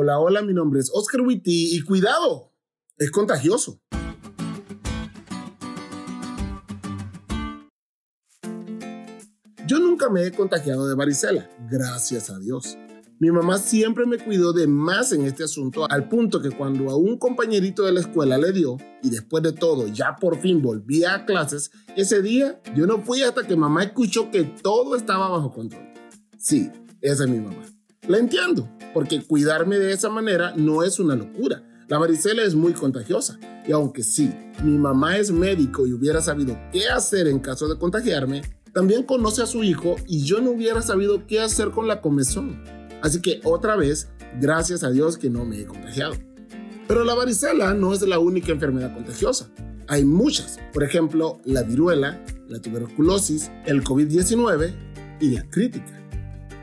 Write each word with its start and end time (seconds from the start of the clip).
Hola, 0.00 0.20
hola, 0.20 0.42
mi 0.42 0.54
nombre 0.54 0.78
es 0.78 0.92
Oscar 0.94 1.22
Witty 1.22 1.76
y 1.76 1.82
cuidado, 1.82 2.52
es 2.98 3.10
contagioso. 3.10 3.80
Yo 9.66 9.80
nunca 9.80 10.08
me 10.08 10.24
he 10.24 10.30
contagiado 10.30 10.86
de 10.86 10.94
varicela, 10.94 11.50
gracias 11.68 12.30
a 12.30 12.38
Dios. 12.38 12.78
Mi 13.18 13.32
mamá 13.32 13.58
siempre 13.58 14.06
me 14.06 14.18
cuidó 14.18 14.52
de 14.52 14.68
más 14.68 15.10
en 15.10 15.24
este 15.24 15.42
asunto 15.42 15.90
al 15.90 16.08
punto 16.08 16.40
que 16.40 16.52
cuando 16.52 16.90
a 16.90 16.96
un 16.96 17.18
compañerito 17.18 17.82
de 17.82 17.90
la 17.90 17.98
escuela 17.98 18.38
le 18.38 18.52
dio 18.52 18.76
y 19.02 19.10
después 19.10 19.42
de 19.42 19.52
todo 19.52 19.88
ya 19.88 20.14
por 20.14 20.38
fin 20.38 20.62
volví 20.62 21.04
a 21.04 21.26
clases, 21.26 21.72
ese 21.96 22.22
día 22.22 22.62
yo 22.76 22.86
no 22.86 23.02
fui 23.02 23.22
hasta 23.22 23.44
que 23.44 23.56
mamá 23.56 23.82
escuchó 23.82 24.30
que 24.30 24.44
todo 24.44 24.94
estaba 24.94 25.28
bajo 25.28 25.52
control. 25.52 25.92
Sí, 26.38 26.70
esa 27.00 27.24
es 27.24 27.30
mi 27.30 27.40
mamá. 27.40 27.77
La 28.08 28.16
entiendo, 28.16 28.66
porque 28.94 29.22
cuidarme 29.22 29.78
de 29.78 29.92
esa 29.92 30.08
manera 30.08 30.54
no 30.56 30.82
es 30.82 30.98
una 30.98 31.14
locura. 31.14 31.62
La 31.88 31.98
varicela 31.98 32.42
es 32.42 32.54
muy 32.54 32.72
contagiosa 32.72 33.38
y 33.66 33.72
aunque 33.72 34.02
sí, 34.02 34.32
mi 34.64 34.78
mamá 34.78 35.18
es 35.18 35.30
médico 35.30 35.86
y 35.86 35.92
hubiera 35.92 36.22
sabido 36.22 36.58
qué 36.72 36.88
hacer 36.88 37.28
en 37.28 37.38
caso 37.38 37.68
de 37.68 37.78
contagiarme, 37.78 38.40
también 38.72 39.02
conoce 39.02 39.42
a 39.42 39.46
su 39.46 39.62
hijo 39.62 39.96
y 40.06 40.24
yo 40.24 40.40
no 40.40 40.52
hubiera 40.52 40.80
sabido 40.80 41.26
qué 41.26 41.40
hacer 41.40 41.70
con 41.70 41.86
la 41.86 42.00
comezón. 42.00 42.64
Así 43.02 43.20
que 43.20 43.42
otra 43.44 43.76
vez, 43.76 44.08
gracias 44.40 44.84
a 44.84 44.90
Dios 44.90 45.18
que 45.18 45.28
no 45.28 45.44
me 45.44 45.60
he 45.60 45.66
contagiado. 45.66 46.14
Pero 46.86 47.04
la 47.04 47.14
varicela 47.14 47.74
no 47.74 47.92
es 47.92 48.00
la 48.00 48.18
única 48.18 48.52
enfermedad 48.52 48.94
contagiosa. 48.94 49.50
Hay 49.86 50.06
muchas, 50.06 50.58
por 50.72 50.82
ejemplo, 50.82 51.42
la 51.44 51.62
viruela, 51.62 52.24
la 52.48 52.58
tuberculosis, 52.58 53.50
el 53.66 53.84
COVID-19 53.84 54.72
y 55.20 55.30
la 55.32 55.48
crítica. 55.50 56.07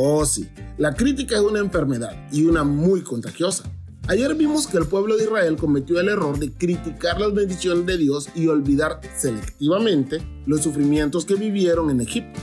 Oh 0.00 0.24
sí, 0.24 0.48
la 0.76 0.94
crítica 0.94 1.34
es 1.34 1.42
una 1.42 1.58
enfermedad 1.58 2.12
y 2.30 2.44
una 2.44 2.62
muy 2.62 3.02
contagiosa. 3.02 3.68
Ayer 4.06 4.32
vimos 4.36 4.68
que 4.68 4.78
el 4.78 4.86
pueblo 4.86 5.16
de 5.16 5.24
Israel 5.24 5.56
cometió 5.56 5.98
el 5.98 6.08
error 6.08 6.38
de 6.38 6.52
criticar 6.52 7.20
las 7.20 7.34
bendiciones 7.34 7.84
de 7.84 7.96
Dios 7.96 8.28
y 8.36 8.46
olvidar 8.46 9.00
selectivamente 9.16 10.24
los 10.46 10.60
sufrimientos 10.62 11.24
que 11.24 11.34
vivieron 11.34 11.90
en 11.90 12.00
Egipto. 12.00 12.38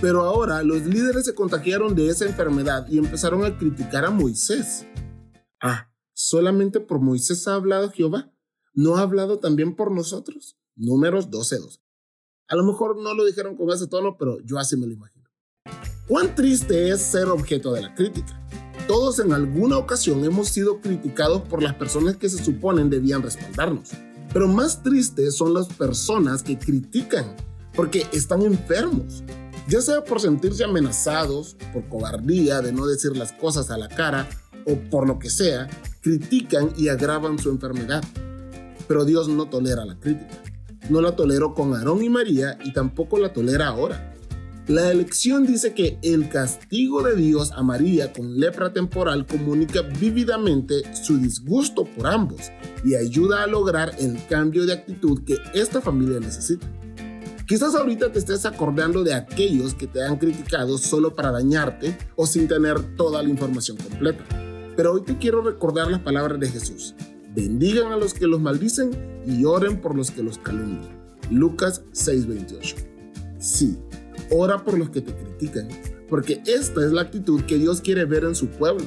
Pero 0.00 0.24
ahora 0.24 0.64
los 0.64 0.84
líderes 0.84 1.26
se 1.26 1.36
contagiaron 1.36 1.94
de 1.94 2.08
esa 2.08 2.24
enfermedad 2.24 2.88
y 2.88 2.98
empezaron 2.98 3.44
a 3.44 3.56
criticar 3.56 4.04
a 4.04 4.10
Moisés. 4.10 4.84
Ah, 5.62 5.88
¿solamente 6.12 6.80
por 6.80 6.98
Moisés 6.98 7.46
ha 7.46 7.54
hablado 7.54 7.92
Jehová? 7.92 8.32
¿No 8.74 8.96
ha 8.96 9.02
hablado 9.02 9.38
también 9.38 9.76
por 9.76 9.92
nosotros? 9.92 10.58
Números 10.74 11.30
12.2. 11.30 11.78
A 12.48 12.56
lo 12.56 12.64
mejor 12.64 13.00
no 13.00 13.14
lo 13.14 13.24
dijeron 13.24 13.56
con 13.56 13.70
ese 13.70 13.86
tono, 13.86 14.16
pero 14.18 14.40
yo 14.44 14.58
así 14.58 14.76
me 14.76 14.88
lo 14.88 14.92
imagino. 14.94 15.15
¿Cuán 16.08 16.36
triste 16.36 16.90
es 16.90 17.02
ser 17.02 17.26
objeto 17.26 17.72
de 17.72 17.82
la 17.82 17.92
crítica? 17.92 18.40
Todos 18.86 19.18
en 19.18 19.32
alguna 19.32 19.76
ocasión 19.76 20.24
hemos 20.24 20.48
sido 20.48 20.80
criticados 20.80 21.42
por 21.42 21.60
las 21.60 21.74
personas 21.74 22.16
que 22.16 22.28
se 22.28 22.44
suponen 22.44 22.88
debían 22.88 23.24
respaldarnos. 23.24 23.90
Pero 24.32 24.46
más 24.46 24.84
tristes 24.84 25.34
son 25.34 25.52
las 25.52 25.66
personas 25.66 26.44
que 26.44 26.56
critican 26.56 27.34
porque 27.74 28.06
están 28.12 28.42
enfermos, 28.42 29.24
ya 29.66 29.80
sea 29.80 30.04
por 30.04 30.20
sentirse 30.20 30.62
amenazados, 30.62 31.56
por 31.72 31.88
cobardía 31.88 32.60
de 32.60 32.72
no 32.72 32.86
decir 32.86 33.16
las 33.16 33.32
cosas 33.32 33.72
a 33.72 33.76
la 33.76 33.88
cara 33.88 34.28
o 34.64 34.76
por 34.88 35.08
lo 35.08 35.18
que 35.18 35.28
sea, 35.28 35.68
critican 36.02 36.70
y 36.76 36.86
agravan 36.86 37.36
su 37.36 37.50
enfermedad. 37.50 38.04
Pero 38.86 39.04
Dios 39.04 39.28
no 39.28 39.46
tolera 39.46 39.84
la 39.84 39.98
crítica. 39.98 40.40
No 40.88 41.00
la 41.00 41.16
toleró 41.16 41.52
con 41.52 41.74
Aarón 41.74 42.04
y 42.04 42.08
María 42.08 42.56
y 42.64 42.72
tampoco 42.72 43.18
la 43.18 43.32
tolera 43.32 43.66
ahora. 43.66 44.15
La 44.68 44.90
elección 44.90 45.46
dice 45.46 45.74
que 45.74 45.96
el 46.02 46.28
castigo 46.28 47.00
de 47.00 47.14
Dios 47.14 47.52
a 47.52 47.62
María 47.62 48.12
con 48.12 48.40
lepra 48.40 48.72
temporal 48.72 49.24
comunica 49.24 49.82
vívidamente 49.82 50.82
su 50.92 51.18
disgusto 51.18 51.84
por 51.84 52.08
ambos 52.08 52.50
y 52.84 52.96
ayuda 52.96 53.44
a 53.44 53.46
lograr 53.46 53.94
el 54.00 54.18
cambio 54.26 54.66
de 54.66 54.72
actitud 54.72 55.22
que 55.22 55.36
esta 55.54 55.80
familia 55.80 56.18
necesita. 56.18 56.66
Quizás 57.46 57.76
ahorita 57.76 58.10
te 58.10 58.18
estés 58.18 58.44
acordando 58.44 59.04
de 59.04 59.14
aquellos 59.14 59.72
que 59.72 59.86
te 59.86 60.02
han 60.02 60.16
criticado 60.16 60.78
solo 60.78 61.14
para 61.14 61.30
dañarte 61.30 61.96
o 62.16 62.26
sin 62.26 62.48
tener 62.48 62.96
toda 62.96 63.22
la 63.22 63.28
información 63.28 63.76
completa. 63.76 64.24
Pero 64.76 64.94
hoy 64.94 65.02
te 65.02 65.16
quiero 65.16 65.42
recordar 65.42 65.88
las 65.92 66.00
palabras 66.00 66.40
de 66.40 66.48
Jesús. 66.48 66.96
Bendigan 67.36 67.92
a 67.92 67.96
los 67.96 68.14
que 68.14 68.26
los 68.26 68.40
maldicen 68.40 68.90
y 69.28 69.44
oren 69.44 69.80
por 69.80 69.94
los 69.94 70.10
que 70.10 70.24
los 70.24 70.38
calumnian. 70.38 70.90
Lucas 71.30 71.82
6:28. 71.92 72.74
Sí, 73.38 73.78
ora 74.30 74.64
por 74.64 74.78
los 74.78 74.90
que 74.90 75.00
te 75.00 75.14
critican, 75.14 75.68
porque 76.08 76.42
esta 76.46 76.84
es 76.84 76.92
la 76.92 77.02
actitud 77.02 77.42
que 77.42 77.58
Dios 77.58 77.80
quiere 77.80 78.04
ver 78.04 78.24
en 78.24 78.34
su 78.34 78.48
pueblo. 78.48 78.84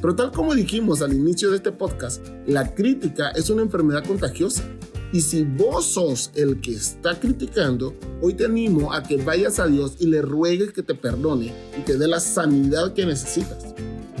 Pero 0.00 0.16
tal 0.16 0.32
como 0.32 0.54
dijimos 0.54 1.02
al 1.02 1.12
inicio 1.12 1.50
de 1.50 1.56
este 1.56 1.72
podcast, 1.72 2.26
la 2.46 2.74
crítica 2.74 3.30
es 3.30 3.50
una 3.50 3.62
enfermedad 3.62 4.04
contagiosa 4.04 4.64
y 5.12 5.20
si 5.22 5.42
vos 5.42 5.86
sos 5.86 6.30
el 6.36 6.60
que 6.60 6.72
está 6.72 7.18
criticando, 7.18 7.94
hoy 8.22 8.34
te 8.34 8.44
animo 8.44 8.92
a 8.92 9.02
que 9.02 9.16
vayas 9.16 9.58
a 9.58 9.66
Dios 9.66 9.96
y 9.98 10.06
le 10.06 10.22
ruegues 10.22 10.72
que 10.72 10.84
te 10.84 10.94
perdone 10.94 11.52
y 11.76 11.82
te 11.82 11.98
dé 11.98 12.06
la 12.06 12.20
sanidad 12.20 12.94
que 12.94 13.04
necesitas. 13.04 13.74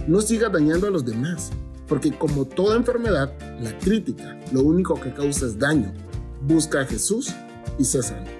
No 0.08 0.20
sigas 0.20 0.52
dañando 0.52 0.88
a 0.88 0.90
los 0.90 1.04
demás, 1.04 1.50
porque 1.86 2.10
como 2.10 2.44
toda 2.44 2.76
enfermedad, 2.76 3.32
la 3.60 3.78
crítica 3.78 4.40
lo 4.52 4.62
único 4.62 5.00
que 5.00 5.12
causa 5.12 5.46
es 5.46 5.58
daño. 5.58 5.92
Busca 6.42 6.80
a 6.80 6.86
Jesús 6.86 7.32
y 7.78 7.84
sé. 7.84 8.39